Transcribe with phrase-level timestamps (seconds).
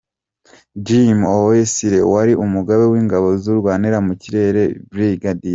[0.85, 5.23] Jim Owoyesigire wari umugaba w’ingabo zirwanira mu kirere na Brig.